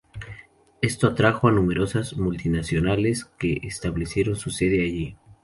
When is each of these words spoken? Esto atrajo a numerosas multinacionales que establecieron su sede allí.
Esto 0.81 1.05
atrajo 1.05 1.47
a 1.47 1.51
numerosas 1.51 2.17
multinacionales 2.17 3.25
que 3.37 3.59
establecieron 3.61 4.35
su 4.35 4.49
sede 4.49 4.83
allí. 4.83 5.15